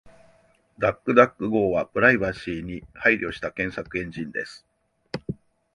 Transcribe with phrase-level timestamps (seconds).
[0.79, 4.65] DuckDuckGo はプライバシーに配慮した検索エンジンです。